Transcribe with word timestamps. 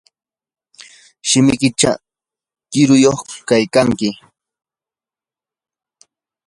shimikiychaw 1.29 1.97
qiriyuq 2.71 3.19
kaykanki. 3.47 4.09